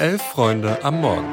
Elf 0.00 0.22
Freunde 0.22 0.82
am 0.82 1.02
Morgen. 1.02 1.26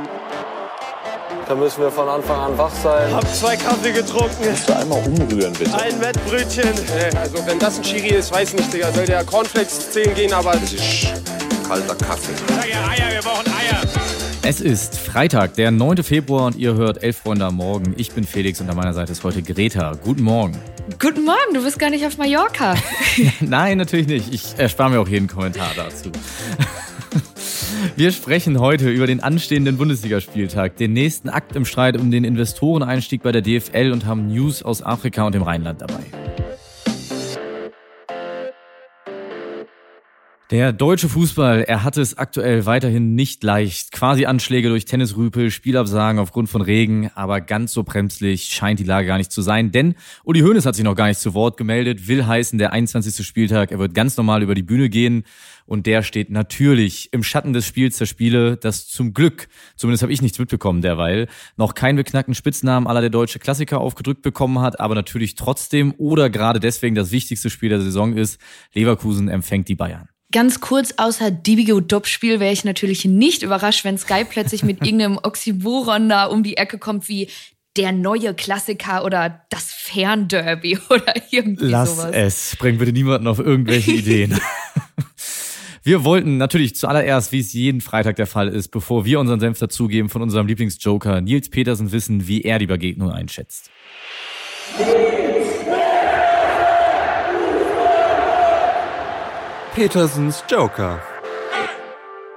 Da 1.47 1.55
müssen 1.55 1.79
wir 1.79 1.89
von 1.89 2.09
Anfang 2.09 2.37
an 2.37 2.57
wach 2.57 2.73
sein. 2.83 3.13
Hab 3.13 3.25
zwei 3.33 3.55
Kaffee 3.55 3.93
getrunken. 3.93 4.43
Kannst 4.43 4.67
du 4.67 4.75
einmal 4.75 5.07
umrühren, 5.07 5.53
bitte? 5.53 5.73
Ein 5.73 6.01
Wettbrötchen. 6.01 6.73
Also 7.17 7.47
wenn 7.47 7.59
das 7.59 7.77
ein 7.77 7.83
Chiri 7.83 8.09
ist, 8.09 8.29
weiß 8.33 8.55
nicht, 8.55 8.73
Digga. 8.73 8.91
Soll 8.91 9.05
der 9.05 9.23
Cornflakes 9.23 9.91
zählen 9.91 10.13
gehen, 10.15 10.33
aber... 10.33 10.51
Das 10.51 10.73
ist 10.73 11.07
kalter 11.65 11.95
Kaffee. 11.95 12.33
Sag 12.49 12.69
ja 12.69 12.89
Eier, 12.89 13.13
wir 13.13 13.21
brauchen 13.21 13.47
Eier. 13.47 13.81
Es 14.41 14.59
ist 14.59 14.97
Freitag, 14.97 15.53
der 15.53 15.71
9. 15.71 16.03
Februar 16.03 16.47
und 16.47 16.57
ihr 16.57 16.73
hört 16.73 17.01
Elf 17.01 17.19
Freunde 17.19 17.45
am 17.45 17.55
Morgen. 17.55 17.93
Ich 17.95 18.11
bin 18.11 18.25
Felix 18.25 18.59
und 18.59 18.69
an 18.69 18.75
meiner 18.75 18.93
Seite 18.93 19.13
ist 19.13 19.23
heute 19.23 19.43
Greta. 19.43 19.93
Guten 20.03 20.23
Morgen. 20.23 20.59
Guten 20.99 21.23
Morgen, 21.23 21.53
du 21.53 21.63
bist 21.63 21.79
gar 21.79 21.89
nicht 21.89 22.05
auf 22.05 22.17
Mallorca. 22.17 22.75
Nein, 23.39 23.77
natürlich 23.77 24.07
nicht. 24.07 24.33
Ich 24.33 24.59
erspare 24.59 24.89
mir 24.89 24.99
auch 24.99 25.07
jeden 25.07 25.27
Kommentar 25.27 25.69
dazu. 25.73 26.11
Wir 27.95 28.11
sprechen 28.11 28.59
heute 28.59 28.89
über 28.89 29.07
den 29.07 29.21
anstehenden 29.21 29.77
Bundesligaspieltag, 29.77 30.75
den 30.77 30.93
nächsten 30.93 31.29
Akt 31.29 31.55
im 31.55 31.65
Streit 31.65 31.97
um 31.97 32.11
den 32.11 32.23
Investoreneinstieg 32.23 33.23
bei 33.23 33.31
der 33.31 33.41
DFL 33.41 33.91
und 33.91 34.05
haben 34.05 34.27
News 34.27 34.63
aus 34.63 34.83
Afrika 34.83 35.25
und 35.25 35.35
dem 35.35 35.43
Rheinland 35.43 35.81
dabei. 35.81 36.26
Der 40.49 40.71
deutsche 40.71 41.09
Fußball, 41.09 41.63
er 41.63 41.83
hat 41.83 41.97
es 41.97 42.17
aktuell 42.17 42.65
weiterhin 42.65 43.15
nicht 43.15 43.43
leicht. 43.43 43.91
Quasi 43.91 44.27
Anschläge 44.27 44.69
durch 44.69 44.85
Tennisrüpel, 44.85 45.51
Spielabsagen 45.51 46.21
aufgrund 46.21 46.47
von 46.47 46.61
Regen, 46.61 47.11
aber 47.15 47.41
ganz 47.41 47.73
so 47.73 47.83
bremslich 47.83 48.45
scheint 48.45 48.79
die 48.79 48.85
Lage 48.85 49.07
gar 49.07 49.17
nicht 49.17 49.33
zu 49.33 49.41
sein, 49.41 49.73
denn 49.73 49.95
Uli 50.23 50.39
Hoeneß 50.39 50.65
hat 50.65 50.75
sich 50.75 50.85
noch 50.85 50.95
gar 50.95 51.07
nicht 51.07 51.19
zu 51.19 51.33
Wort 51.33 51.57
gemeldet, 51.57 52.07
will 52.07 52.25
heißen, 52.25 52.57
der 52.57 52.71
21. 52.71 53.27
Spieltag, 53.27 53.73
er 53.73 53.79
wird 53.79 53.93
ganz 53.93 54.15
normal 54.15 54.41
über 54.41 54.55
die 54.55 54.63
Bühne 54.63 54.87
gehen 54.87 55.25
und 55.65 55.85
der 55.85 56.01
steht 56.01 56.29
natürlich 56.29 57.11
im 57.11 57.23
Schatten 57.23 57.51
des 57.51 57.65
Spiels 57.65 57.97
der 57.97 58.05
Spiele, 58.05 58.55
das 58.55 58.87
zum 58.87 59.13
Glück, 59.13 59.49
zumindest 59.75 60.01
habe 60.01 60.13
ich 60.13 60.21
nichts 60.21 60.39
mitbekommen 60.39 60.81
derweil, 60.81 61.27
noch 61.57 61.73
keinen 61.73 61.97
beknackten 61.97 62.35
Spitznamen 62.35 62.87
aller 62.87 63.01
der 63.01 63.09
deutsche 63.09 63.39
Klassiker 63.39 63.81
aufgedrückt 63.81 64.21
bekommen 64.21 64.61
hat, 64.61 64.79
aber 64.79 64.95
natürlich 64.95 65.35
trotzdem 65.35 65.93
oder 65.97 66.29
gerade 66.29 66.61
deswegen 66.61 66.95
das 66.95 67.11
wichtigste 67.11 67.49
Spiel 67.49 67.67
der 67.67 67.81
Saison 67.81 68.15
ist, 68.15 68.39
Leverkusen 68.73 69.27
empfängt 69.27 69.67
die 69.67 69.75
Bayern. 69.75 70.07
Ganz 70.33 70.59
kurz, 70.59 70.93
außer 70.97 71.31
Dibigo 71.31 71.79
Dopp-Spiel 71.79 72.39
wäre 72.41 72.51
ich 72.51 72.65
natürlich 72.65 73.05
nicht 73.05 73.43
überrascht, 73.43 73.85
wenn 73.85 73.97
Sky 73.97 74.25
plötzlich 74.29 74.63
mit 74.63 74.81
irgendeinem 74.85 75.19
Oxymoron 75.21 76.09
da 76.09 76.25
um 76.25 76.43
die 76.43 76.57
Ecke 76.57 76.77
kommt 76.77 77.07
wie 77.07 77.29
der 77.77 77.91
neue 77.91 78.33
Klassiker 78.33 79.05
oder 79.05 79.45
das 79.49 79.71
Fernderby 79.71 80.79
oder 80.89 81.13
irgendwie 81.31 81.65
Lass 81.65 81.95
sowas. 81.95 82.11
es. 82.13 82.55
Bring 82.57 82.77
bitte 82.77 82.91
niemanden 82.91 83.27
auf 83.27 83.39
irgendwelche 83.39 83.91
Ideen. 83.91 84.39
Wir 85.83 86.03
wollten 86.03 86.35
natürlich 86.35 86.75
zuallererst, 86.75 87.31
wie 87.31 87.39
es 87.39 87.53
jeden 87.53 87.79
Freitag 87.79 88.17
der 88.17 88.27
Fall 88.27 88.49
ist, 88.49 88.69
bevor 88.71 89.05
wir 89.05 89.21
unseren 89.21 89.39
Senf 89.39 89.57
dazugeben, 89.57 90.09
von 90.09 90.21
unserem 90.21 90.45
Lieblingsjoker 90.45 91.21
Nils 91.21 91.47
Petersen 91.47 91.93
wissen, 91.93 92.27
wie 92.27 92.41
er 92.41 92.59
die 92.59 92.67
Begegnung 92.67 93.09
einschätzt. 93.09 93.71
Petersens 99.77 100.43
Joker. 100.49 100.99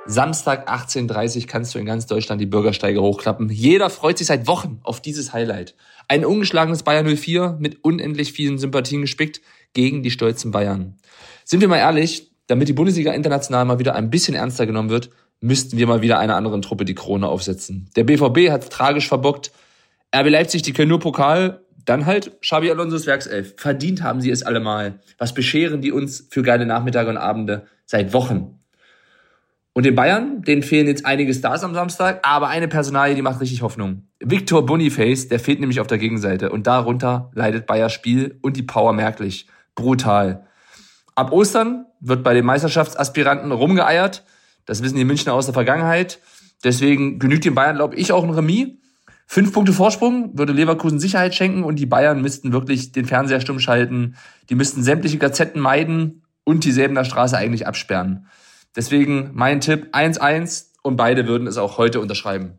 Samstag 0.04 0.70
18.30 0.70 1.46
kannst 1.46 1.74
du 1.74 1.78
in 1.78 1.86
ganz 1.86 2.04
Deutschland 2.04 2.38
die 2.38 2.44
Bürgersteige 2.44 3.00
hochklappen. 3.00 3.48
Jeder 3.48 3.88
freut 3.88 4.18
sich 4.18 4.26
seit 4.26 4.46
Wochen 4.46 4.80
auf 4.82 5.00
dieses 5.00 5.32
Highlight. 5.32 5.74
Ein 6.06 6.26
ungeschlagenes 6.26 6.82
Bayern 6.82 7.06
04 7.16 7.56
mit 7.58 7.82
unendlich 7.82 8.34
vielen 8.34 8.58
Sympathien 8.58 9.00
gespickt 9.00 9.40
gegen 9.72 10.02
die 10.02 10.10
stolzen 10.10 10.50
Bayern. 10.50 10.98
Sind 11.46 11.62
wir 11.62 11.68
mal 11.68 11.78
ehrlich, 11.78 12.30
damit 12.46 12.68
die 12.68 12.74
Bundesliga 12.74 13.12
international 13.12 13.64
mal 13.64 13.78
wieder 13.78 13.94
ein 13.94 14.10
bisschen 14.10 14.34
ernster 14.34 14.66
genommen 14.66 14.90
wird, 14.90 15.08
müssten 15.40 15.78
wir 15.78 15.86
mal 15.86 16.02
wieder 16.02 16.18
einer 16.18 16.36
anderen 16.36 16.60
Truppe 16.60 16.84
die 16.84 16.94
Krone 16.94 17.26
aufsetzen. 17.26 17.88
Der 17.96 18.04
BVB 18.04 18.50
hat 18.50 18.68
tragisch 18.68 19.08
verbockt. 19.08 19.50
RB 20.14 20.28
Leipzig, 20.28 20.60
die 20.60 20.74
können 20.74 20.90
nur 20.90 21.00
Pokal. 21.00 21.64
Dann 21.84 22.06
halt 22.06 22.40
Xabi 22.40 22.70
Alonso's 22.70 23.06
Werkself. 23.06 23.54
Verdient 23.56 24.02
haben 24.02 24.20
sie 24.20 24.30
es 24.30 24.42
allemal. 24.42 25.00
Was 25.18 25.34
bescheren 25.34 25.80
die 25.80 25.92
uns 25.92 26.26
für 26.30 26.42
geile 26.42 26.66
Nachmittage 26.66 27.10
und 27.10 27.16
Abende 27.16 27.66
seit 27.86 28.12
Wochen? 28.12 28.60
Und 29.72 29.86
den 29.86 29.94
Bayern, 29.94 30.42
denen 30.42 30.62
fehlen 30.62 30.88
jetzt 30.88 31.06
einige 31.06 31.32
Stars 31.32 31.62
am 31.62 31.74
Samstag, 31.74 32.20
aber 32.22 32.48
eine 32.48 32.66
Personalie, 32.66 33.14
die 33.14 33.22
macht 33.22 33.40
richtig 33.40 33.62
Hoffnung. 33.62 34.08
Victor 34.18 34.66
Boniface, 34.66 35.28
der 35.28 35.38
fehlt 35.38 35.60
nämlich 35.60 35.80
auf 35.80 35.86
der 35.86 35.98
Gegenseite 35.98 36.50
und 36.50 36.66
darunter 36.66 37.30
leidet 37.34 37.66
Bayers 37.66 37.92
Spiel 37.92 38.38
und 38.42 38.56
die 38.56 38.64
Power 38.64 38.92
merklich. 38.92 39.46
Brutal. 39.76 40.46
Ab 41.14 41.32
Ostern 41.32 41.86
wird 42.00 42.24
bei 42.24 42.34
den 42.34 42.44
Meisterschaftsaspiranten 42.44 43.52
rumgeeiert. 43.52 44.24
Das 44.66 44.82
wissen 44.82 44.96
die 44.96 45.04
Münchner 45.04 45.34
aus 45.34 45.46
der 45.46 45.54
Vergangenheit. 45.54 46.18
Deswegen 46.64 47.18
genügt 47.18 47.44
den 47.44 47.54
Bayern, 47.54 47.76
glaube 47.76 47.94
ich, 47.94 48.12
auch 48.12 48.24
ein 48.24 48.30
Remis. 48.30 48.68
Fünf 49.32 49.52
Punkte 49.52 49.72
Vorsprung 49.72 50.36
würde 50.36 50.52
Leverkusen 50.52 50.98
Sicherheit 50.98 51.36
schenken 51.36 51.62
und 51.62 51.76
die 51.76 51.86
Bayern 51.86 52.20
müssten 52.20 52.52
wirklich 52.52 52.90
den 52.90 53.04
Fernseher 53.04 53.40
stumm 53.40 53.60
schalten. 53.60 54.16
Die 54.48 54.56
müssten 54.56 54.82
sämtliche 54.82 55.18
Gazetten 55.18 55.60
meiden 55.60 56.24
und 56.42 56.64
die 56.64 56.72
Säbener 56.72 57.04
Straße 57.04 57.36
eigentlich 57.38 57.64
absperren. 57.64 58.26
Deswegen 58.74 59.30
mein 59.34 59.60
Tipp 59.60 59.90
1-1 59.92 60.70
und 60.82 60.96
beide 60.96 61.28
würden 61.28 61.46
es 61.46 61.58
auch 61.58 61.78
heute 61.78 62.00
unterschreiben. 62.00 62.58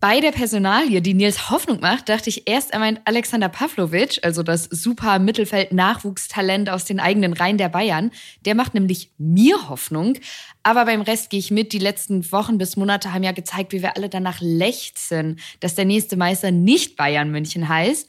Bei 0.00 0.20
der 0.20 0.32
Personalie, 0.32 1.02
die 1.02 1.12
Nils 1.12 1.50
Hoffnung 1.50 1.80
macht, 1.80 2.08
dachte 2.08 2.30
ich 2.30 2.48
erst, 2.48 2.72
er 2.72 2.78
meint 2.78 3.02
Alexander 3.04 3.50
Pavlovic, 3.50 4.18
also 4.22 4.42
das 4.42 4.64
super 4.64 5.18
Mittelfeld-Nachwuchstalent 5.18 6.70
aus 6.70 6.86
den 6.86 7.00
eigenen 7.00 7.34
Reihen 7.34 7.58
der 7.58 7.68
Bayern. 7.68 8.10
Der 8.46 8.54
macht 8.54 8.72
nämlich 8.72 9.10
mir 9.18 9.68
Hoffnung. 9.68 10.14
Aber 10.62 10.86
beim 10.86 11.02
Rest 11.02 11.28
gehe 11.28 11.38
ich 11.38 11.50
mit. 11.50 11.74
Die 11.74 11.78
letzten 11.78 12.32
Wochen 12.32 12.56
bis 12.56 12.76
Monate 12.76 13.12
haben 13.12 13.22
ja 13.22 13.32
gezeigt, 13.32 13.74
wie 13.74 13.82
wir 13.82 13.94
alle 13.94 14.08
danach 14.08 14.40
lechzen, 14.40 15.38
dass 15.60 15.74
der 15.74 15.84
nächste 15.84 16.16
Meister 16.16 16.50
nicht 16.50 16.96
Bayern 16.96 17.30
München 17.30 17.68
heißt. 17.68 18.08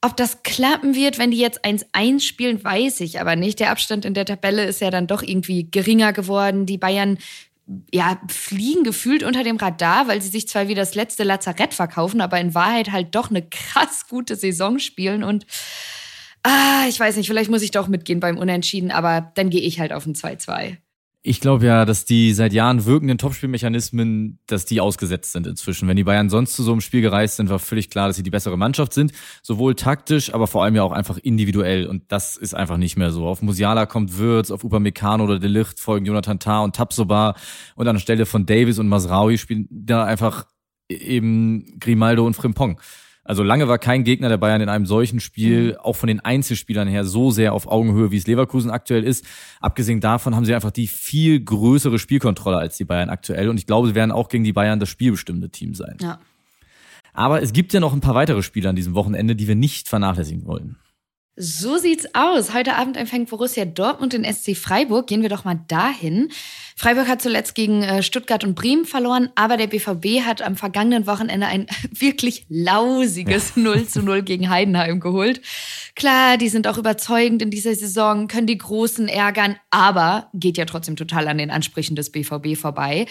Ob 0.00 0.16
das 0.16 0.44
klappen 0.44 0.94
wird, 0.94 1.18
wenn 1.18 1.32
die 1.32 1.40
jetzt 1.40 1.64
1-1 1.64 2.20
spielen, 2.20 2.62
weiß 2.62 3.00
ich 3.00 3.20
aber 3.20 3.34
nicht. 3.34 3.58
Der 3.58 3.70
Abstand 3.70 4.04
in 4.04 4.14
der 4.14 4.24
Tabelle 4.24 4.64
ist 4.64 4.80
ja 4.80 4.90
dann 4.90 5.08
doch 5.08 5.22
irgendwie 5.22 5.68
geringer 5.68 6.12
geworden. 6.12 6.66
Die 6.66 6.78
Bayern 6.78 7.18
ja, 7.92 8.20
fliegen 8.28 8.84
gefühlt 8.84 9.22
unter 9.22 9.44
dem 9.44 9.56
Radar, 9.56 10.08
weil 10.08 10.22
sie 10.22 10.28
sich 10.28 10.48
zwar 10.48 10.68
wie 10.68 10.74
das 10.74 10.94
letzte 10.94 11.24
Lazarett 11.24 11.74
verkaufen, 11.74 12.20
aber 12.20 12.40
in 12.40 12.54
Wahrheit 12.54 12.90
halt 12.92 13.14
doch 13.14 13.30
eine 13.30 13.46
krass 13.46 14.06
gute 14.08 14.36
Saison 14.36 14.78
spielen 14.78 15.22
und 15.22 15.46
ah, 16.42 16.86
ich 16.88 16.98
weiß 16.98 17.16
nicht, 17.16 17.26
vielleicht 17.26 17.50
muss 17.50 17.62
ich 17.62 17.70
doch 17.70 17.88
mitgehen 17.88 18.20
beim 18.20 18.38
Unentschieden, 18.38 18.90
aber 18.90 19.32
dann 19.34 19.50
gehe 19.50 19.60
ich 19.60 19.80
halt 19.80 19.92
auf 19.92 20.06
ein 20.06 20.14
2-2. 20.14 20.78
Ich 21.22 21.40
glaube 21.40 21.66
ja, 21.66 21.84
dass 21.84 22.04
die 22.04 22.32
seit 22.32 22.52
Jahren 22.52 22.84
wirkenden 22.84 23.18
Topspielmechanismen, 23.18 24.38
dass 24.46 24.66
die 24.66 24.80
ausgesetzt 24.80 25.32
sind 25.32 25.48
inzwischen. 25.48 25.88
Wenn 25.88 25.96
die 25.96 26.04
Bayern 26.04 26.30
sonst 26.30 26.54
zu 26.54 26.62
so 26.62 26.70
einem 26.70 26.80
Spiel 26.80 27.00
gereist 27.00 27.36
sind, 27.36 27.50
war 27.50 27.58
völlig 27.58 27.90
klar, 27.90 28.06
dass 28.06 28.16
sie 28.16 28.22
die 28.22 28.30
bessere 28.30 28.56
Mannschaft 28.56 28.92
sind. 28.92 29.12
Sowohl 29.42 29.74
taktisch, 29.74 30.32
aber 30.32 30.46
vor 30.46 30.62
allem 30.62 30.76
ja 30.76 30.84
auch 30.84 30.92
einfach 30.92 31.18
individuell. 31.18 31.86
Und 31.86 32.04
das 32.12 32.36
ist 32.36 32.54
einfach 32.54 32.76
nicht 32.76 32.96
mehr 32.96 33.10
so. 33.10 33.26
Auf 33.26 33.42
Musiala 33.42 33.86
kommt 33.86 34.16
Würz, 34.16 34.52
auf 34.52 34.62
Upamecano 34.62 35.24
oder 35.24 35.40
De 35.40 35.50
Ligt 35.50 35.80
folgen 35.80 36.06
Jonathan 36.06 36.38
Tah 36.38 36.60
und 36.60 36.76
Tapsoba. 36.76 37.34
Und 37.74 37.88
an 37.88 37.98
Stelle 37.98 38.24
von 38.24 38.46
Davis 38.46 38.78
und 38.78 38.86
Masraui 38.86 39.38
spielen 39.38 39.66
da 39.70 40.04
einfach 40.04 40.46
eben 40.88 41.78
Grimaldo 41.80 42.24
und 42.26 42.34
Frimpong. 42.34 42.80
Also 43.28 43.42
lange 43.42 43.68
war 43.68 43.76
kein 43.78 44.04
Gegner 44.04 44.30
der 44.30 44.38
Bayern 44.38 44.62
in 44.62 44.70
einem 44.70 44.86
solchen 44.86 45.20
Spiel, 45.20 45.76
auch 45.82 45.96
von 45.96 46.06
den 46.06 46.18
Einzelspielern 46.20 46.88
her, 46.88 47.04
so 47.04 47.30
sehr 47.30 47.52
auf 47.52 47.66
Augenhöhe, 47.66 48.10
wie 48.10 48.16
es 48.16 48.26
Leverkusen 48.26 48.70
aktuell 48.70 49.04
ist. 49.04 49.22
Abgesehen 49.60 50.00
davon 50.00 50.34
haben 50.34 50.46
sie 50.46 50.54
einfach 50.54 50.70
die 50.70 50.86
viel 50.86 51.38
größere 51.38 51.98
Spielkontrolle 51.98 52.56
als 52.56 52.78
die 52.78 52.86
Bayern 52.86 53.10
aktuell. 53.10 53.50
Und 53.50 53.58
ich 53.58 53.66
glaube, 53.66 53.88
sie 53.88 53.94
werden 53.94 54.12
auch 54.12 54.30
gegen 54.30 54.44
die 54.44 54.54
Bayern 54.54 54.80
das 54.80 54.88
spielbestimmende 54.88 55.50
Team 55.50 55.74
sein. 55.74 55.98
Ja. 56.00 56.20
Aber 57.12 57.42
es 57.42 57.52
gibt 57.52 57.74
ja 57.74 57.80
noch 57.80 57.92
ein 57.92 58.00
paar 58.00 58.14
weitere 58.14 58.42
Spiele 58.42 58.70
an 58.70 58.76
diesem 58.76 58.94
Wochenende, 58.94 59.36
die 59.36 59.46
wir 59.46 59.56
nicht 59.56 59.90
vernachlässigen 59.90 60.46
wollen. 60.46 60.78
So 61.40 61.76
sieht's 61.76 62.04
aus. 62.14 62.52
Heute 62.52 62.74
Abend 62.74 62.96
empfängt 62.96 63.30
Borussia 63.30 63.64
Dortmund 63.64 64.12
den 64.12 64.24
SC 64.24 64.56
Freiburg. 64.56 65.06
Gehen 65.06 65.22
wir 65.22 65.28
doch 65.28 65.44
mal 65.44 65.60
dahin. 65.68 66.30
Freiburg 66.74 67.06
hat 67.06 67.22
zuletzt 67.22 67.54
gegen 67.54 67.84
äh, 67.84 68.02
Stuttgart 68.02 68.42
und 68.42 68.56
Bremen 68.56 68.84
verloren, 68.84 69.30
aber 69.36 69.56
der 69.56 69.68
BVB 69.68 70.24
hat 70.26 70.42
am 70.42 70.56
vergangenen 70.56 71.06
Wochenende 71.06 71.46
ein 71.46 71.68
wirklich 71.92 72.44
lausiges 72.48 73.56
0 73.56 73.86
zu 73.88 74.02
0 74.02 74.22
gegen 74.22 74.48
Heidenheim 74.48 74.98
geholt. 74.98 75.40
Klar, 75.94 76.38
die 76.38 76.48
sind 76.48 76.66
auch 76.66 76.76
überzeugend 76.76 77.40
in 77.40 77.50
dieser 77.50 77.76
Saison, 77.76 78.26
können 78.26 78.48
die 78.48 78.58
Großen 78.58 79.06
ärgern, 79.06 79.56
aber 79.70 80.30
geht 80.34 80.56
ja 80.56 80.64
trotzdem 80.64 80.96
total 80.96 81.28
an 81.28 81.38
den 81.38 81.52
Ansprüchen 81.52 81.94
des 81.94 82.10
BVB 82.10 82.56
vorbei. 82.56 83.06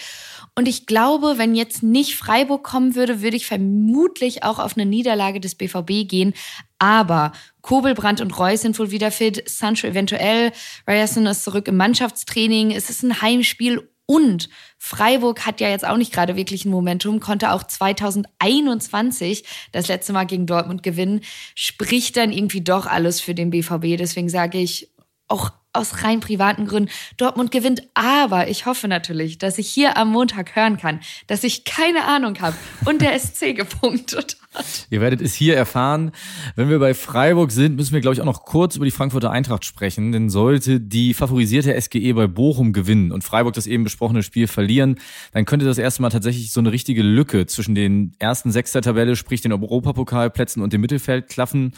Und 0.54 0.68
ich 0.68 0.86
glaube, 0.86 1.34
wenn 1.36 1.54
jetzt 1.54 1.82
nicht 1.82 2.14
Freiburg 2.16 2.62
kommen 2.62 2.94
würde, 2.94 3.22
würde 3.22 3.36
ich 3.36 3.46
vermutlich 3.46 4.42
auch 4.42 4.58
auf 4.58 4.76
eine 4.76 4.86
Niederlage 4.86 5.40
des 5.40 5.54
BVB 5.54 6.08
gehen. 6.08 6.34
Aber 6.78 7.32
Kobel, 7.60 7.94
Brandt 7.94 8.20
und 8.20 8.38
Reus 8.38 8.62
sind 8.62 8.78
wohl 8.78 8.90
wieder 8.90 9.10
fit, 9.10 9.48
Sancho 9.48 9.86
eventuell, 9.86 10.52
Ryerson 10.86 11.26
ist 11.26 11.44
zurück 11.44 11.68
im 11.68 11.76
Mannschaftstraining, 11.76 12.70
es 12.70 12.88
ist 12.88 13.02
ein 13.02 13.20
Heimspiel 13.20 13.88
und 14.06 14.48
Freiburg 14.78 15.44
hat 15.44 15.60
ja 15.60 15.68
jetzt 15.68 15.86
auch 15.86 15.98
nicht 15.98 16.12
gerade 16.12 16.34
wirklich 16.34 16.64
ein 16.64 16.70
Momentum, 16.70 17.20
konnte 17.20 17.52
auch 17.52 17.62
2021 17.62 19.44
das 19.72 19.88
letzte 19.88 20.14
Mal 20.14 20.24
gegen 20.24 20.46
Dortmund 20.46 20.82
gewinnen, 20.82 21.20
spricht 21.54 22.16
dann 22.16 22.32
irgendwie 22.32 22.62
doch 22.62 22.86
alles 22.86 23.20
für 23.20 23.34
den 23.34 23.50
BVB. 23.50 23.98
Deswegen 23.98 24.30
sage 24.30 24.58
ich, 24.58 24.90
auch 25.28 25.52
aus 25.78 26.02
rein 26.02 26.20
privaten 26.20 26.66
Gründen. 26.66 26.90
Dortmund 27.16 27.50
gewinnt, 27.50 27.82
aber 27.94 28.48
ich 28.48 28.66
hoffe 28.66 28.88
natürlich, 28.88 29.38
dass 29.38 29.58
ich 29.58 29.68
hier 29.68 29.96
am 29.96 30.10
Montag 30.10 30.56
hören 30.56 30.76
kann, 30.76 31.00
dass 31.26 31.44
ich 31.44 31.64
keine 31.64 32.04
Ahnung 32.04 32.38
habe 32.40 32.56
und 32.84 33.00
der 33.00 33.18
SC 33.18 33.54
gepunktet 33.54 34.36
hat. 34.54 34.86
Ihr 34.90 35.00
werdet 35.00 35.20
es 35.20 35.34
hier 35.34 35.56
erfahren. 35.56 36.12
Wenn 36.56 36.68
wir 36.68 36.78
bei 36.78 36.94
Freiburg 36.94 37.52
sind, 37.52 37.76
müssen 37.76 37.92
wir, 37.92 38.00
glaube 38.00 38.14
ich, 38.14 38.20
auch 38.20 38.26
noch 38.26 38.44
kurz 38.44 38.76
über 38.76 38.84
die 38.84 38.90
Frankfurter 38.90 39.30
Eintracht 39.30 39.64
sprechen. 39.64 40.12
Denn 40.12 40.30
sollte 40.30 40.80
die 40.80 41.14
favorisierte 41.14 41.78
SGE 41.80 42.12
bei 42.14 42.26
Bochum 42.26 42.72
gewinnen 42.72 43.12
und 43.12 43.24
Freiburg 43.24 43.54
das 43.54 43.66
eben 43.66 43.84
besprochene 43.84 44.22
Spiel 44.22 44.46
verlieren, 44.46 44.96
dann 45.32 45.44
könnte 45.44 45.66
das 45.66 45.78
erste 45.78 46.02
Mal 46.02 46.10
tatsächlich 46.10 46.52
so 46.52 46.60
eine 46.60 46.72
richtige 46.72 47.02
Lücke 47.02 47.46
zwischen 47.46 47.74
den 47.74 48.12
ersten 48.18 48.50
sechs 48.50 48.72
der 48.72 48.82
Tabelle, 48.82 49.16
sprich 49.16 49.40
den 49.40 49.52
Europapokalplätzen 49.52 50.62
und 50.62 50.72
dem 50.72 50.80
Mittelfeld 50.80 51.28
klaffen. 51.28 51.72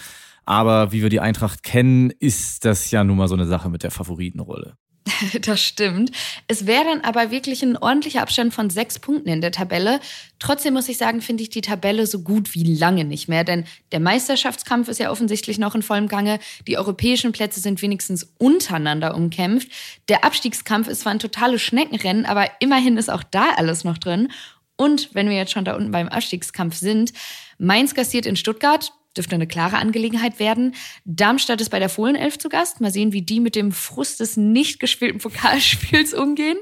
Aber 0.45 0.93
wie 0.93 1.03
wir 1.03 1.09
die 1.09 1.21
Eintracht 1.21 1.63
kennen, 1.63 2.11
ist 2.19 2.65
das 2.65 2.91
ja 2.91 3.05
nun 3.05 3.17
mal 3.17 3.29
so 3.29 3.35
eine 3.35 3.47
Sache 3.47 3.69
mit 3.69 3.83
der 3.83 3.91
Favoritenrolle. 3.91 4.77
Das 5.43 5.63
stimmt. 5.63 6.11
Es 6.49 6.67
wäre 6.67 6.85
dann 6.85 7.01
aber 7.03 7.31
wirklich 7.31 7.63
ein 7.63 7.77
ordentlicher 7.77 8.23
Abstand 8.23 8.55
von 8.55 8.71
sechs 8.71 8.99
Punkten 8.99 9.29
in 9.29 9.41
der 9.41 9.53
Tabelle. 9.53 10.01
Trotzdem 10.39 10.75
muss 10.75 10.89
ich 10.89 10.99
sagen, 10.99 11.21
finde 11.21 11.43
ich 11.43 11.51
die 11.51 11.61
Tabelle 11.61 12.07
so 12.07 12.21
gut 12.21 12.55
wie 12.55 12.75
lange 12.75 13.05
nicht 13.05 13.29
mehr, 13.29 13.45
denn 13.45 13.65
der 13.93 14.01
Meisterschaftskampf 14.01 14.89
ist 14.89 15.01
ja 15.01 15.11
offensichtlich 15.11 15.59
noch 15.59 15.75
in 15.75 15.83
vollem 15.83 16.09
Gange. 16.09 16.39
Die 16.67 16.79
europäischen 16.79 17.33
Plätze 17.33 17.61
sind 17.61 17.83
wenigstens 17.83 18.35
untereinander 18.39 19.15
umkämpft. 19.15 19.69
Der 20.09 20.25
Abstiegskampf 20.25 20.89
ist 20.89 21.03
zwar 21.03 21.13
ein 21.13 21.19
totales 21.19 21.63
Schneckenrennen, 21.63 22.27
aber 22.27 22.51
immerhin 22.61 22.97
ist 22.97 23.11
auch 23.11 23.23
da 23.23 23.51
alles 23.57 23.85
noch 23.85 23.99
drin. 23.99 24.29
Und 24.77 25.15
wenn 25.15 25.29
wir 25.29 25.37
jetzt 25.37 25.53
schon 25.53 25.65
da 25.67 25.77
unten 25.77 25.91
beim 25.91 26.09
Abstiegskampf 26.09 26.75
sind, 26.75 27.13
Mainz 27.59 27.95
kassiert 27.95 28.25
in 28.25 28.37
Stuttgart, 28.37 28.93
dürfte 29.17 29.35
eine 29.35 29.47
klare 29.47 29.79
Angelegenheit 29.79 30.39
werden. 30.39 30.75
Darmstadt 31.05 31.61
ist 31.61 31.71
bei 31.71 31.79
der 31.79 31.89
Fohlenelf 31.89 32.39
zu 32.39 32.49
Gast. 32.49 32.81
Mal 32.81 32.91
sehen, 32.91 33.13
wie 33.13 33.23
die 33.23 33.41
mit 33.41 33.57
dem 33.57 33.73
Frust 33.73 34.21
des 34.21 34.37
nicht 34.37 34.81
gespielten 34.81 35.19
Pokalspiels 35.19 36.15
umgehen. 36.15 36.59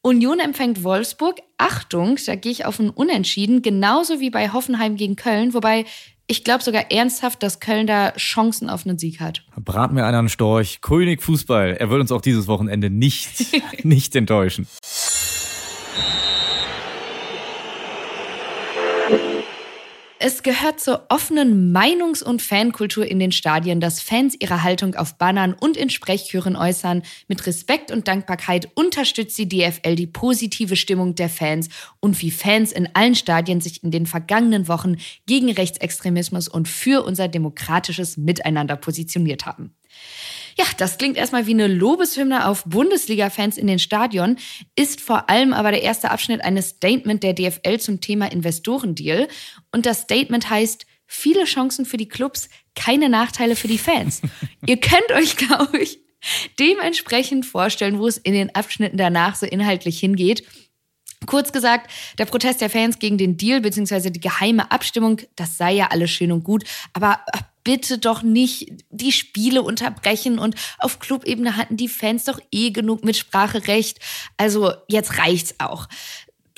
Union 0.00 0.38
empfängt 0.38 0.84
Wolfsburg. 0.84 1.40
Achtung, 1.56 2.18
da 2.24 2.34
gehe 2.34 2.52
ich 2.52 2.64
auf 2.64 2.78
ein 2.78 2.90
Unentschieden, 2.90 3.62
genauso 3.62 4.20
wie 4.20 4.30
bei 4.30 4.52
Hoffenheim 4.52 4.96
gegen 4.96 5.16
Köln, 5.16 5.54
wobei 5.54 5.84
ich 6.30 6.44
glaube 6.44 6.62
sogar 6.62 6.90
ernsthaft, 6.90 7.42
dass 7.42 7.58
Köln 7.58 7.86
da 7.86 8.12
Chancen 8.12 8.68
auf 8.68 8.86
einen 8.86 8.98
Sieg 8.98 9.18
hat. 9.18 9.44
Brat 9.56 9.92
mir 9.92 10.04
einer 10.04 10.18
einen 10.18 10.28
Storch. 10.28 10.82
König 10.82 11.22
Fußball. 11.22 11.76
Er 11.78 11.88
wird 11.88 12.02
uns 12.02 12.12
auch 12.12 12.20
dieses 12.20 12.46
Wochenende 12.46 12.90
nicht, 12.90 13.30
nicht 13.82 14.14
enttäuschen. 14.14 14.68
Es 20.20 20.42
gehört 20.42 20.80
zur 20.80 21.06
offenen 21.10 21.72
Meinungs- 21.72 22.24
und 22.24 22.42
Fankultur 22.42 23.06
in 23.06 23.20
den 23.20 23.30
Stadien, 23.30 23.80
dass 23.80 24.00
Fans 24.00 24.34
ihre 24.40 24.64
Haltung 24.64 24.96
auf 24.96 25.16
Bannern 25.16 25.52
und 25.54 25.76
in 25.76 25.90
Sprechchören 25.90 26.56
äußern. 26.56 27.02
Mit 27.28 27.46
Respekt 27.46 27.92
und 27.92 28.08
Dankbarkeit 28.08 28.68
unterstützt 28.74 29.38
die 29.38 29.48
DFL 29.48 29.94
die 29.94 30.08
positive 30.08 30.74
Stimmung 30.74 31.14
der 31.14 31.28
Fans 31.28 31.68
und 32.00 32.20
wie 32.20 32.32
Fans 32.32 32.72
in 32.72 32.88
allen 32.94 33.14
Stadien 33.14 33.60
sich 33.60 33.84
in 33.84 33.92
den 33.92 34.06
vergangenen 34.06 34.66
Wochen 34.66 34.96
gegen 35.26 35.52
Rechtsextremismus 35.52 36.48
und 36.48 36.66
für 36.66 37.04
unser 37.04 37.28
demokratisches 37.28 38.16
Miteinander 38.16 38.74
positioniert 38.74 39.46
haben. 39.46 39.77
Ja, 40.58 40.64
das 40.76 40.98
klingt 40.98 41.16
erstmal 41.16 41.46
wie 41.46 41.52
eine 41.52 41.68
Lobeshymne 41.68 42.46
auf 42.46 42.64
Bundesliga-Fans 42.64 43.56
in 43.56 43.68
den 43.68 43.78
Stadion, 43.78 44.36
ist 44.74 45.00
vor 45.00 45.30
allem 45.30 45.52
aber 45.52 45.70
der 45.70 45.82
erste 45.82 46.10
Abschnitt 46.10 46.40
eines 46.42 46.70
Statement 46.70 47.22
der 47.22 47.34
DFL 47.34 47.78
zum 47.78 48.00
Thema 48.00 48.30
Investorendeal. 48.32 49.28
Und 49.70 49.86
das 49.86 50.02
Statement 50.02 50.50
heißt, 50.50 50.84
viele 51.06 51.44
Chancen 51.44 51.86
für 51.86 51.96
die 51.96 52.08
Clubs, 52.08 52.48
keine 52.74 53.08
Nachteile 53.08 53.54
für 53.54 53.68
die 53.68 53.78
Fans. 53.78 54.20
Ihr 54.66 54.78
könnt 54.78 55.12
euch, 55.12 55.36
glaube 55.36 55.78
ich, 55.78 56.00
dementsprechend 56.58 57.46
vorstellen, 57.46 57.98
wo 58.00 58.08
es 58.08 58.18
in 58.18 58.32
den 58.32 58.54
Abschnitten 58.54 58.96
danach 58.96 59.36
so 59.36 59.46
inhaltlich 59.46 60.00
hingeht. 60.00 60.44
Kurz 61.26 61.52
gesagt, 61.52 61.90
der 62.18 62.26
Protest 62.26 62.60
der 62.60 62.70
Fans 62.70 62.98
gegen 62.98 63.18
den 63.18 63.36
Deal 63.36 63.60
bzw. 63.60 64.10
die 64.10 64.20
geheime 64.20 64.70
Abstimmung, 64.70 65.20
das 65.36 65.56
sei 65.56 65.72
ja 65.72 65.88
alles 65.88 66.10
schön 66.10 66.32
und 66.32 66.44
gut, 66.44 66.64
aber 66.92 67.20
bitte 67.68 67.98
doch 67.98 68.22
nicht 68.22 68.72
die 68.88 69.12
Spiele 69.12 69.60
unterbrechen 69.60 70.38
und 70.38 70.54
auf 70.78 71.00
Clubebene 71.00 71.58
hatten 71.58 71.76
die 71.76 71.88
Fans 71.88 72.24
doch 72.24 72.40
eh 72.50 72.70
genug 72.70 73.04
Mitspracherecht. 73.04 73.98
Also 74.38 74.72
jetzt 74.88 75.18
reicht's 75.18 75.54
auch. 75.58 75.86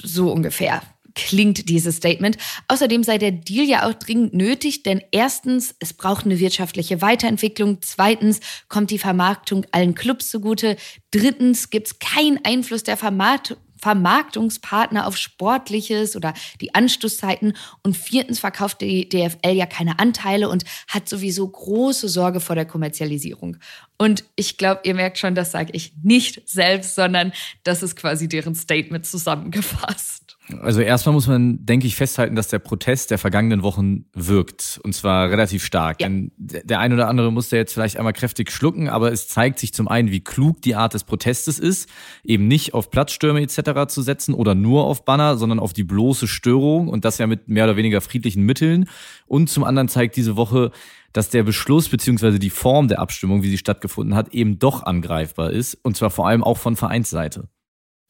So 0.00 0.30
ungefähr 0.30 0.82
klingt 1.16 1.68
dieses 1.68 1.96
Statement. 1.96 2.38
Außerdem 2.68 3.02
sei 3.02 3.18
der 3.18 3.32
Deal 3.32 3.66
ja 3.66 3.88
auch 3.88 3.94
dringend 3.94 4.34
nötig, 4.34 4.84
denn 4.84 5.02
erstens, 5.10 5.74
es 5.80 5.94
braucht 5.94 6.26
eine 6.26 6.38
wirtschaftliche 6.38 7.02
Weiterentwicklung. 7.02 7.78
Zweitens 7.80 8.38
kommt 8.68 8.92
die 8.92 8.98
Vermarktung 9.00 9.66
allen 9.72 9.96
Clubs 9.96 10.30
zugute. 10.30 10.76
Drittens 11.10 11.70
gibt 11.70 11.88
es 11.88 11.98
keinen 11.98 12.38
Einfluss 12.44 12.84
der 12.84 12.96
Vermarktung 12.96 13.56
Vermarktungspartner 13.80 15.06
auf 15.06 15.16
Sportliches 15.16 16.16
oder 16.16 16.34
die 16.60 16.74
Anstoßzeiten. 16.74 17.56
Und 17.82 17.96
viertens 17.96 18.40
verkauft 18.40 18.80
die 18.80 19.08
DFL 19.08 19.52
ja 19.52 19.66
keine 19.66 19.98
Anteile 19.98 20.48
und 20.48 20.64
hat 20.88 21.08
sowieso 21.08 21.46
große 21.46 22.08
Sorge 22.08 22.40
vor 22.40 22.56
der 22.56 22.66
Kommerzialisierung. 22.66 23.56
Und 23.98 24.24
ich 24.36 24.56
glaube, 24.56 24.80
ihr 24.84 24.94
merkt 24.94 25.18
schon, 25.18 25.34
das 25.34 25.52
sage 25.52 25.72
ich 25.72 25.92
nicht 26.02 26.48
selbst, 26.48 26.94
sondern 26.94 27.32
das 27.64 27.82
ist 27.82 27.96
quasi 27.96 28.28
deren 28.28 28.54
Statement 28.54 29.06
zusammengefasst. 29.06 30.38
Also 30.60 30.80
erstmal 30.80 31.14
muss 31.14 31.26
man, 31.26 31.64
denke 31.64 31.86
ich, 31.86 31.96
festhalten, 31.96 32.36
dass 32.36 32.48
der 32.48 32.58
Protest 32.58 33.10
der 33.10 33.18
vergangenen 33.18 33.62
Wochen 33.62 34.06
wirkt. 34.14 34.80
Und 34.82 34.94
zwar 34.94 35.30
relativ 35.30 35.64
stark. 35.64 36.00
Ja. 36.00 36.08
Denn 36.08 36.32
der 36.36 36.80
ein 36.80 36.92
oder 36.92 37.08
andere 37.08 37.32
musste 37.32 37.56
jetzt 37.56 37.72
vielleicht 37.72 37.96
einmal 37.96 38.12
kräftig 38.12 38.50
schlucken, 38.50 38.88
aber 38.88 39.12
es 39.12 39.28
zeigt 39.28 39.58
sich 39.58 39.72
zum 39.72 39.88
einen, 39.88 40.10
wie 40.10 40.20
klug 40.20 40.62
die 40.62 40.74
Art 40.74 40.94
des 40.94 41.04
Protestes 41.04 41.58
ist, 41.58 41.88
eben 42.24 42.48
nicht 42.48 42.74
auf 42.74 42.90
Platzstürme 42.90 43.40
etc. 43.42 43.86
zu 43.88 44.02
setzen 44.02 44.34
oder 44.34 44.54
nur 44.54 44.84
auf 44.84 45.04
Banner, 45.04 45.36
sondern 45.36 45.58
auf 45.58 45.72
die 45.72 45.84
bloße 45.84 46.26
Störung 46.28 46.88
und 46.88 47.04
das 47.04 47.18
ja 47.18 47.26
mit 47.26 47.48
mehr 47.48 47.64
oder 47.64 47.76
weniger 47.76 48.00
friedlichen 48.00 48.44
Mitteln. 48.44 48.88
Und 49.26 49.48
zum 49.48 49.64
anderen 49.64 49.88
zeigt 49.88 50.16
diese 50.16 50.36
Woche, 50.36 50.70
dass 51.12 51.30
der 51.30 51.42
Beschluss 51.42 51.88
beziehungsweise 51.88 52.38
die 52.38 52.50
Form 52.50 52.88
der 52.88 53.00
Abstimmung, 53.00 53.42
wie 53.42 53.50
sie 53.50 53.58
stattgefunden 53.58 54.14
hat, 54.14 54.32
eben 54.32 54.58
doch 54.58 54.82
angreifbar 54.82 55.50
ist. 55.50 55.74
Und 55.74 55.96
zwar 55.96 56.10
vor 56.10 56.28
allem 56.28 56.44
auch 56.44 56.58
von 56.58 56.76
Vereinsseite. 56.76 57.48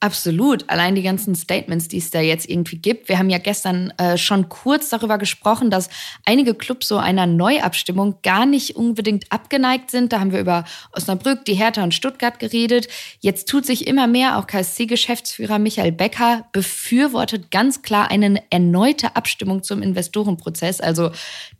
Absolut. 0.02 0.64
Allein 0.70 0.94
die 0.94 1.02
ganzen 1.02 1.35
Statements, 1.35 1.87
die 1.87 1.99
es 1.99 2.11
da 2.11 2.23
jetzt 2.23 2.49
irgendwie 2.49 2.79
gibt. 2.79 3.11
Wir 3.11 3.19
haben 3.19 3.29
ja 3.29 3.37
gestern 3.37 3.93
äh, 3.99 4.17
schon 4.17 4.49
kurz 4.49 4.88
darüber 4.88 5.19
gesprochen, 5.19 5.69
dass 5.70 5.91
einige 6.25 6.55
Clubs 6.55 6.88
so 6.88 6.97
einer 6.97 7.26
Neuabstimmung 7.26 8.17
gar 8.23 8.47
nicht 8.47 8.76
unbedingt 8.76 9.31
abgeneigt 9.31 9.91
sind. 9.91 10.14
Da 10.14 10.20
haben 10.20 10.32
wir 10.32 10.41
über 10.41 10.64
Osnabrück, 10.93 11.44
die 11.44 11.52
Hertha 11.52 11.85
und 11.85 11.93
Stuttgart 11.93 12.38
geredet. 12.38 12.88
Jetzt 13.20 13.47
tut 13.47 13.67
sich 13.67 13.87
immer 13.87 14.06
mehr. 14.06 14.38
Auch 14.38 14.47
KSC-Geschäftsführer 14.47 15.58
Michael 15.58 15.93
Becker 15.93 16.47
befürwortet 16.52 17.50
ganz 17.50 17.83
klar 17.83 18.11
eine 18.11 18.42
erneute 18.49 19.16
Abstimmung 19.16 19.62
zum 19.62 19.83
Investorenprozess. 19.83 20.80
Also 20.80 21.11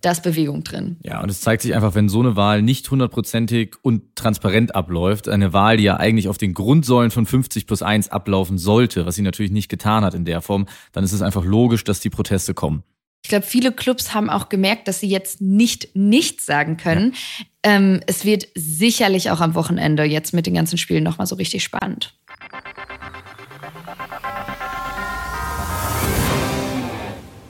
da 0.01 0.13
ist 0.13 0.23
Bewegung 0.23 0.65
drin. 0.65 0.97
Ja, 1.03 1.21
und 1.21 1.29
es 1.29 1.43
zeigt 1.43 1.61
sich 1.61 1.75
einfach, 1.75 1.95
wenn 1.95 2.09
so 2.09 2.21
eine 2.21 2.37
Wahl 2.37 2.63
nicht 2.63 2.91
hundertprozentig 2.91 3.77
und 3.83 4.17
transparent 4.17 4.75
abläuft, 4.75 5.29
eine 5.29 5.53
Wahl, 5.53 5.77
die 5.77 5.85
ja 5.85 5.99
eigentlich 5.99 6.29
auf 6.29 6.39
den 6.39 6.55
Grundsäulen 6.55 7.11
von 7.11 7.27
50 7.27 7.67
plus 7.67 7.83
1 7.83 8.09
abläuft, 8.09 8.30
ablaufen 8.31 8.59
sollte, 8.59 9.07
was 9.07 9.17
sie 9.17 9.23
natürlich 9.23 9.51
nicht 9.51 9.69
getan 9.69 10.05
hat 10.05 10.15
in 10.15 10.25
der 10.25 10.41
Form, 10.41 10.67
dann 10.93 11.03
ist 11.03 11.13
es 11.13 11.23
einfach 11.23 11.45
logisch, 11.45 11.83
dass 11.85 12.01
die 12.01 12.11
Proteste 12.11 12.55
kommen. 12.55 12.85
Ich 13.23 13.29
glaube, 13.29 13.45
viele 13.45 13.73
Clubs 13.73 14.15
haben 14.15 14.31
auch 14.31 14.49
gemerkt, 14.49 14.89
dass 14.89 15.01
sie 15.01 15.09
jetzt 15.09 15.41
nicht 15.41 15.95
nichts 15.95 16.47
sagen 16.47 16.77
können. 16.77 17.13
Ja. 17.39 17.45
Ähm, 17.63 18.01
es 18.07 18.25
wird 18.25 18.49
sicherlich 18.55 19.31
auch 19.31 19.41
am 19.41 19.55
Wochenende 19.55 20.05
jetzt 20.05 20.33
mit 20.33 20.47
den 20.47 20.55
ganzen 20.55 20.79
Spielen 20.79 21.05
nochmal 21.05 21.27
so 21.27 21.35
richtig 21.35 21.63
spannend. 21.63 22.15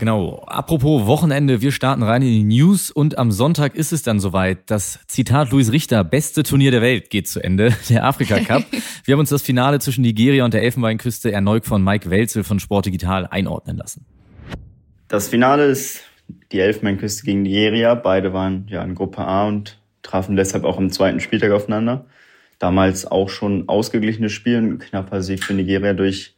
Genau. 0.00 0.42
Apropos 0.46 1.06
Wochenende, 1.06 1.60
wir 1.60 1.72
starten 1.72 2.02
rein 2.02 2.22
in 2.22 2.28
die 2.28 2.42
News 2.42 2.90
und 2.90 3.18
am 3.18 3.30
Sonntag 3.30 3.74
ist 3.74 3.92
es 3.92 4.02
dann 4.02 4.18
soweit. 4.18 4.70
Das 4.70 4.98
Zitat 5.06 5.50
Luis 5.50 5.72
Richter, 5.72 6.04
beste 6.04 6.42
Turnier 6.42 6.70
der 6.70 6.80
Welt 6.80 7.10
geht 7.10 7.28
zu 7.28 7.44
Ende, 7.44 7.76
der 7.90 8.06
Afrika 8.06 8.38
Cup. 8.38 8.64
wir 9.04 9.12
haben 9.12 9.20
uns 9.20 9.28
das 9.28 9.42
Finale 9.42 9.78
zwischen 9.78 10.00
Nigeria 10.00 10.46
und 10.46 10.54
der 10.54 10.62
Elfenbeinküste 10.62 11.30
erneut 11.30 11.66
von 11.66 11.84
Mike 11.84 12.08
Welzel 12.08 12.44
von 12.44 12.58
Sport 12.58 12.86
Digital 12.86 13.26
einordnen 13.26 13.76
lassen. 13.76 14.06
Das 15.08 15.28
Finale 15.28 15.66
ist 15.66 16.00
die 16.50 16.60
Elfenbeinküste 16.60 17.22
gegen 17.24 17.42
Nigeria. 17.42 17.94
Beide 17.94 18.32
waren 18.32 18.64
ja 18.70 18.82
in 18.82 18.94
Gruppe 18.94 19.18
A 19.18 19.48
und 19.48 19.78
trafen 20.00 20.34
deshalb 20.34 20.64
auch 20.64 20.78
am 20.78 20.88
zweiten 20.88 21.20
Spieltag 21.20 21.52
aufeinander. 21.52 22.06
Damals 22.58 23.04
auch 23.04 23.28
schon 23.28 23.68
ausgeglichenes 23.68 24.32
Spiel, 24.32 24.56
ein 24.56 24.78
knapper 24.78 25.20
Sieg 25.20 25.44
für 25.44 25.52
Nigeria 25.52 25.92
durch 25.92 26.36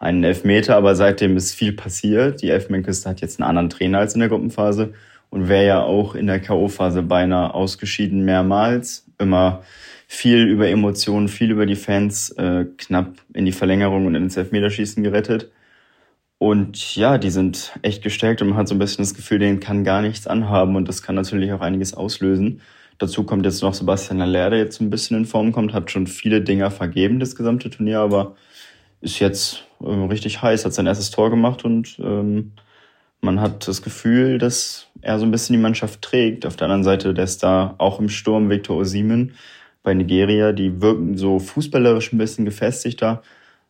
einen 0.00 0.24
Elfmeter, 0.24 0.76
aber 0.76 0.96
seitdem 0.96 1.36
ist 1.36 1.54
viel 1.54 1.74
passiert. 1.74 2.42
Die 2.42 2.48
Elfenbeinküste 2.48 3.08
hat 3.08 3.20
jetzt 3.20 3.38
einen 3.38 3.48
anderen 3.48 3.70
Trainer 3.70 3.98
als 3.98 4.14
in 4.14 4.20
der 4.20 4.30
Gruppenphase 4.30 4.94
und 5.28 5.48
wäre 5.48 5.66
ja 5.66 5.82
auch 5.82 6.14
in 6.14 6.26
der 6.26 6.40
K.O.-Phase 6.40 7.02
beinahe 7.02 7.54
ausgeschieden 7.54 8.24
mehrmals. 8.24 9.06
Immer 9.18 9.62
viel 10.08 10.48
über 10.48 10.68
Emotionen, 10.68 11.28
viel 11.28 11.50
über 11.50 11.66
die 11.66 11.76
Fans, 11.76 12.30
äh, 12.30 12.64
knapp 12.78 13.12
in 13.34 13.44
die 13.44 13.52
Verlängerung 13.52 14.06
und 14.06 14.14
ins 14.14 14.38
Elfmeterschießen 14.38 15.02
gerettet. 15.02 15.52
Und 16.38 16.96
ja, 16.96 17.18
die 17.18 17.30
sind 17.30 17.78
echt 17.82 18.02
gestärkt 18.02 18.40
und 18.40 18.48
man 18.48 18.56
hat 18.56 18.68
so 18.68 18.74
ein 18.74 18.78
bisschen 18.78 19.02
das 19.02 19.14
Gefühl, 19.14 19.38
denen 19.38 19.60
kann 19.60 19.84
gar 19.84 20.00
nichts 20.00 20.26
anhaben 20.26 20.76
und 20.76 20.88
das 20.88 21.02
kann 21.02 21.14
natürlich 21.14 21.52
auch 21.52 21.60
einiges 21.60 21.92
auslösen. 21.92 22.62
Dazu 22.96 23.24
kommt 23.24 23.44
jetzt 23.44 23.62
noch 23.62 23.74
Sebastian 23.74 24.22
Aller, 24.22 24.48
der 24.48 24.60
jetzt 24.60 24.80
ein 24.80 24.88
bisschen 24.88 25.18
in 25.18 25.26
Form 25.26 25.52
kommt, 25.52 25.74
hat 25.74 25.90
schon 25.90 26.06
viele 26.06 26.40
Dinger 26.40 26.70
vergeben, 26.70 27.20
das 27.20 27.36
gesamte 27.36 27.68
Turnier, 27.68 28.00
aber 28.00 28.36
ist 29.00 29.18
jetzt 29.18 29.64
äh, 29.80 29.90
richtig 29.90 30.42
heiß, 30.42 30.64
hat 30.64 30.74
sein 30.74 30.86
erstes 30.86 31.10
Tor 31.10 31.30
gemacht 31.30 31.64
und 31.64 31.98
ähm, 32.02 32.52
man 33.20 33.40
hat 33.40 33.68
das 33.68 33.82
Gefühl, 33.82 34.38
dass 34.38 34.86
er 35.02 35.18
so 35.18 35.24
ein 35.24 35.30
bisschen 35.30 35.54
die 35.54 35.62
Mannschaft 35.62 36.02
trägt. 36.02 36.46
Auf 36.46 36.56
der 36.56 36.66
anderen 36.66 36.84
Seite 36.84 37.12
der 37.14 37.26
Star 37.26 37.74
auch 37.78 38.00
im 38.00 38.08
Sturm 38.08 38.48
Victor 38.48 38.76
Osimen 38.78 39.34
bei 39.82 39.94
Nigeria, 39.94 40.52
die 40.52 40.80
wirken 40.80 41.16
so 41.16 41.38
fußballerisch 41.38 42.12
ein 42.12 42.18
bisschen 42.18 42.44
gefestigter, 42.44 43.22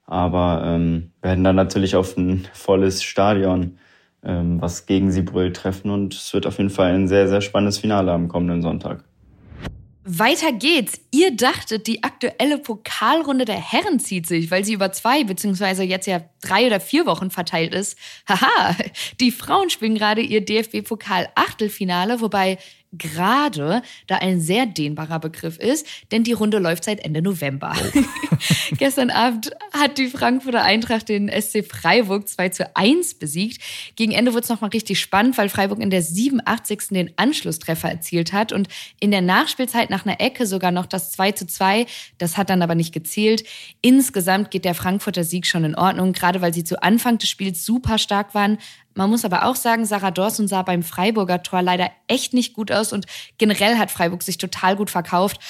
aber 0.06 0.62
ähm, 0.64 1.10
werden 1.22 1.44
dann 1.44 1.56
natürlich 1.56 1.96
auf 1.96 2.16
ein 2.16 2.48
volles 2.52 3.02
Stadion, 3.02 3.78
ähm, 4.24 4.60
was 4.60 4.86
gegen 4.86 5.12
sie 5.12 5.22
brüllt, 5.22 5.56
treffen 5.56 5.90
und 5.90 6.14
es 6.14 6.32
wird 6.34 6.46
auf 6.46 6.58
jeden 6.58 6.70
Fall 6.70 6.92
ein 6.92 7.08
sehr, 7.08 7.28
sehr 7.28 7.40
spannendes 7.40 7.78
Finale 7.78 8.12
am 8.12 8.28
kommenden 8.28 8.62
Sonntag. 8.62 9.04
Weiter 10.02 10.52
geht's. 10.52 10.98
Ihr 11.10 11.36
dachtet, 11.36 11.86
die 11.86 12.02
aktuelle 12.02 12.56
Pokalrunde 12.56 13.44
der 13.44 13.60
Herren 13.60 14.00
zieht 14.00 14.26
sich, 14.26 14.50
weil 14.50 14.64
sie 14.64 14.72
über 14.72 14.92
zwei 14.92 15.24
beziehungsweise 15.24 15.82
jetzt 15.82 16.06
ja 16.06 16.22
drei 16.40 16.66
oder 16.66 16.80
vier 16.80 17.04
Wochen 17.04 17.30
verteilt 17.30 17.74
ist. 17.74 17.98
Haha, 18.26 18.74
die 19.20 19.30
Frauen 19.30 19.68
spielen 19.68 19.94
gerade 19.94 20.22
ihr 20.22 20.42
DFB-Pokal-Achtelfinale, 20.42 22.22
wobei 22.22 22.56
gerade 22.92 23.82
da 24.06 24.16
ein 24.16 24.40
sehr 24.40 24.66
dehnbarer 24.66 25.20
Begriff 25.20 25.58
ist, 25.58 25.86
denn 26.10 26.24
die 26.24 26.32
Runde 26.32 26.58
läuft 26.58 26.84
seit 26.84 27.04
Ende 27.04 27.22
November. 27.22 27.74
Oh. 27.76 28.02
Gestern 28.78 29.10
Abend 29.10 29.50
hat 29.72 29.98
die 29.98 30.08
Frankfurter 30.08 30.62
Eintracht 30.62 31.08
den 31.08 31.28
SC 31.28 31.64
Freiburg 31.64 32.28
2 32.28 32.48
zu 32.48 32.76
1 32.76 33.14
besiegt. 33.14 33.62
Gegen 33.96 34.12
Ende 34.12 34.32
wurde 34.32 34.42
es 34.42 34.48
nochmal 34.48 34.70
richtig 34.70 35.00
spannend, 35.00 35.38
weil 35.38 35.48
Freiburg 35.48 35.80
in 35.80 35.90
der 35.90 36.02
87. 36.02 36.88
den 36.90 37.12
Anschlusstreffer 37.16 37.88
erzielt 37.88 38.32
hat 38.32 38.52
und 38.52 38.68
in 38.98 39.10
der 39.10 39.22
Nachspielzeit 39.22 39.90
nach 39.90 40.04
einer 40.04 40.20
Ecke 40.20 40.46
sogar 40.46 40.72
noch 40.72 40.86
das 40.86 41.12
2 41.12 41.32
zu 41.32 41.46
2. 41.46 41.86
Das 42.18 42.36
hat 42.36 42.50
dann 42.50 42.62
aber 42.62 42.74
nicht 42.74 42.92
gezählt. 42.92 43.44
Insgesamt 43.82 44.50
geht 44.50 44.64
der 44.64 44.74
Frankfurter 44.74 45.24
Sieg 45.24 45.46
schon 45.46 45.64
in 45.64 45.76
Ordnung, 45.76 46.12
gerade 46.12 46.40
weil 46.40 46.54
sie 46.54 46.64
zu 46.64 46.82
Anfang 46.82 47.18
des 47.18 47.28
Spiels 47.28 47.64
super 47.64 47.98
stark 47.98 48.34
waren, 48.34 48.58
man 48.94 49.10
muss 49.10 49.24
aber 49.24 49.44
auch 49.46 49.56
sagen, 49.56 49.86
Sarah 49.86 50.10
Dawson 50.10 50.48
sah 50.48 50.62
beim 50.62 50.82
Freiburger 50.82 51.42
Tor 51.42 51.62
leider 51.62 51.90
echt 52.08 52.34
nicht 52.34 52.54
gut 52.54 52.72
aus 52.72 52.92
und 52.92 53.06
generell 53.38 53.78
hat 53.78 53.90
Freiburg 53.90 54.22
sich 54.22 54.38
total 54.38 54.76
gut 54.76 54.90
verkauft, 54.90 55.40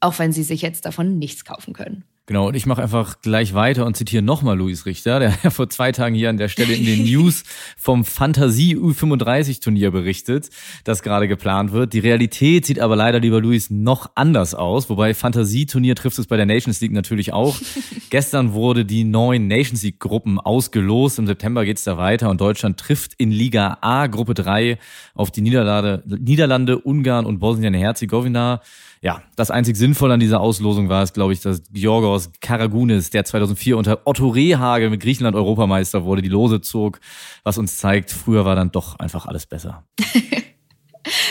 auch 0.00 0.18
wenn 0.18 0.32
sie 0.32 0.42
sich 0.42 0.62
jetzt 0.62 0.84
davon 0.84 1.18
nichts 1.18 1.44
kaufen 1.44 1.72
können. 1.72 2.04
Genau, 2.30 2.46
und 2.46 2.54
ich 2.54 2.64
mache 2.64 2.80
einfach 2.80 3.22
gleich 3.22 3.54
weiter 3.54 3.84
und 3.84 3.96
zitiere 3.96 4.22
nochmal 4.22 4.56
Luis 4.56 4.86
Richter, 4.86 5.18
der 5.18 5.36
ja 5.42 5.50
vor 5.50 5.68
zwei 5.68 5.90
Tagen 5.90 6.14
hier 6.14 6.30
an 6.30 6.36
der 6.36 6.46
Stelle 6.46 6.74
in 6.74 6.86
den 6.86 7.02
News 7.10 7.42
vom 7.76 8.04
Fantasie 8.04 8.76
U35 8.76 9.60
Turnier 9.60 9.90
berichtet, 9.90 10.48
das 10.84 11.02
gerade 11.02 11.26
geplant 11.26 11.72
wird. 11.72 11.92
Die 11.92 11.98
Realität 11.98 12.66
sieht 12.66 12.78
aber 12.78 12.94
leider, 12.94 13.18
lieber 13.18 13.40
Luis, 13.40 13.68
noch 13.68 14.12
anders 14.14 14.54
aus. 14.54 14.88
Wobei 14.88 15.12
Fantasieturnier 15.12 15.96
trifft 15.96 16.20
es 16.20 16.28
bei 16.28 16.36
der 16.36 16.46
Nations 16.46 16.80
League 16.80 16.92
natürlich 16.92 17.32
auch. 17.32 17.56
Gestern 18.10 18.52
wurde 18.52 18.84
die 18.84 19.02
neuen 19.02 19.48
Nations 19.48 19.82
League 19.82 19.98
Gruppen 19.98 20.38
ausgelost. 20.38 21.18
Im 21.18 21.26
September 21.26 21.64
geht's 21.64 21.82
da 21.82 21.98
weiter 21.98 22.30
und 22.30 22.40
Deutschland 22.40 22.78
trifft 22.78 23.14
in 23.14 23.32
Liga 23.32 23.78
A 23.80 24.06
Gruppe 24.06 24.34
3 24.34 24.78
auf 25.14 25.32
die 25.32 25.40
Niederlande, 25.40 26.04
Niederlande 26.06 26.78
Ungarn 26.78 27.26
und 27.26 27.40
Bosnien-Herzegowina 27.40 28.60
ja, 29.02 29.22
das 29.34 29.50
einzig 29.50 29.76
Sinnvolle 29.76 30.14
an 30.14 30.20
dieser 30.20 30.40
Auslosung 30.40 30.90
war 30.90 31.02
es, 31.02 31.14
glaube 31.14 31.32
ich, 31.32 31.40
dass 31.40 31.62
Georgos 31.72 32.30
Karagounis, 32.40 33.08
der 33.08 33.24
2004 33.24 33.78
unter 33.78 34.00
Otto 34.04 34.28
Rehagel 34.28 34.90
mit 34.90 35.00
Griechenland 35.00 35.36
Europameister 35.36 36.04
wurde, 36.04 36.20
die 36.20 36.28
Lose 36.28 36.60
zog, 36.60 37.00
was 37.42 37.56
uns 37.56 37.78
zeigt, 37.78 38.10
früher 38.10 38.44
war 38.44 38.56
dann 38.56 38.70
doch 38.70 38.98
einfach 38.98 39.26
alles 39.26 39.46
besser. 39.46 39.84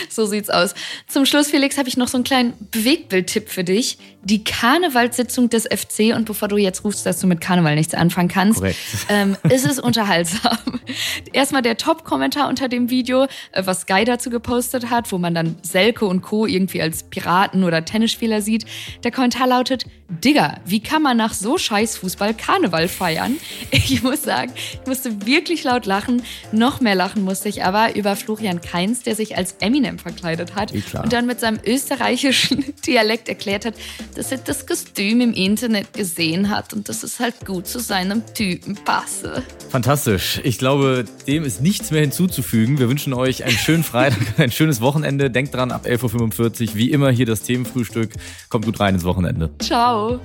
So 0.08 0.26
sieht's 0.26 0.50
aus. 0.50 0.74
Zum 1.06 1.24
Schluss, 1.26 1.50
Felix, 1.50 1.78
habe 1.78 1.88
ich 1.88 1.96
noch 1.96 2.08
so 2.08 2.16
einen 2.16 2.24
kleinen 2.24 2.54
Bewegtbild-Tipp 2.72 3.48
für 3.48 3.62
dich. 3.62 3.98
Die 4.22 4.44
Karnevalssitzung 4.44 5.48
des 5.48 5.64
FC 5.64 6.14
und 6.14 6.26
bevor 6.26 6.48
du 6.48 6.58
jetzt 6.58 6.84
rufst, 6.84 7.06
dass 7.06 7.20
du 7.20 7.26
mit 7.26 7.40
Karneval 7.40 7.74
nichts 7.74 7.94
anfangen 7.94 8.28
kannst, 8.28 8.62
ähm, 9.08 9.36
ist 9.48 9.66
es 9.66 9.78
unterhaltsam. 9.78 10.58
Erstmal 11.32 11.62
der 11.62 11.78
Top-Kommentar 11.78 12.48
unter 12.48 12.68
dem 12.68 12.90
Video, 12.90 13.24
äh, 13.52 13.62
was 13.64 13.82
Sky 13.82 14.04
dazu 14.04 14.28
gepostet 14.28 14.90
hat, 14.90 15.10
wo 15.10 15.18
man 15.18 15.34
dann 15.34 15.56
Selke 15.62 16.04
und 16.04 16.20
Co. 16.20 16.46
irgendwie 16.46 16.82
als 16.82 17.04
Piraten 17.04 17.64
oder 17.64 17.84
Tennisspieler 17.84 18.42
sieht. 18.42 18.66
Der 19.04 19.10
Kommentar 19.10 19.46
lautet, 19.46 19.86
Digga, 20.10 20.58
wie 20.64 20.80
kann 20.80 21.02
man 21.02 21.16
nach 21.16 21.32
so 21.32 21.56
scheiß 21.56 21.96
Fußball 21.98 22.34
Karneval 22.34 22.88
feiern? 22.88 23.36
Ich 23.90 24.02
muss 24.02 24.22
sagen, 24.22 24.52
ich 24.54 24.86
musste 24.86 25.26
wirklich 25.26 25.64
laut 25.64 25.84
lachen. 25.86 26.22
Noch 26.52 26.80
mehr 26.80 26.94
lachen 26.94 27.24
musste 27.24 27.48
ich 27.48 27.64
aber 27.64 27.96
über 27.96 28.14
Florian 28.14 28.60
Kainz, 28.60 29.02
der 29.02 29.16
sich 29.16 29.36
als 29.36 29.56
Eminem 29.60 29.98
verkleidet 29.98 30.54
hat 30.54 30.72
und 30.72 31.12
dann 31.12 31.26
mit 31.26 31.40
seinem 31.40 31.58
österreichischen 31.64 32.64
Dialekt 32.86 33.28
erklärt 33.28 33.64
hat, 33.64 33.74
dass 34.14 34.32
er 34.32 34.38
das 34.38 34.66
Kostüm 34.66 35.20
im 35.20 35.32
Internet 35.32 35.92
gesehen 35.92 36.50
hat 36.50 36.72
und 36.72 36.88
dass 36.88 37.02
es 37.02 37.20
halt 37.20 37.46
gut 37.46 37.66
zu 37.66 37.80
seinem 37.80 38.22
Typen 38.34 38.76
passe. 38.76 39.42
Fantastisch. 39.70 40.40
Ich 40.44 40.58
glaube, 40.58 41.04
dem 41.26 41.44
ist 41.44 41.60
nichts 41.60 41.90
mehr 41.90 42.00
hinzuzufügen. 42.00 42.78
Wir 42.78 42.88
wünschen 42.88 43.12
euch 43.12 43.44
einen 43.44 43.56
schönen 43.56 43.84
Freitag, 43.84 44.20
ein 44.38 44.50
schönes 44.50 44.80
Wochenende. 44.80 45.30
Denkt 45.30 45.54
dran, 45.54 45.70
ab 45.70 45.86
11.45 45.86 46.70
Uhr, 46.70 46.74
wie 46.74 46.90
immer 46.90 47.10
hier 47.10 47.26
das 47.26 47.42
Themenfrühstück. 47.42 48.12
Kommt 48.48 48.64
gut 48.64 48.80
rein 48.80 48.94
ins 48.94 49.04
Wochenende. 49.04 49.50
Ciao. 49.60 50.20